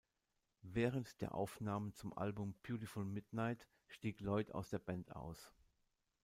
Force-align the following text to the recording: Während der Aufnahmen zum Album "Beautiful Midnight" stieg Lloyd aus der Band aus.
Während 0.63 1.21
der 1.21 1.35
Aufnahmen 1.35 1.93
zum 1.93 2.17
Album 2.17 2.55
"Beautiful 2.63 3.05
Midnight" 3.05 3.67
stieg 3.87 4.19
Lloyd 4.19 4.51
aus 4.51 4.71
der 4.71 4.79
Band 4.79 5.15
aus. 5.15 5.53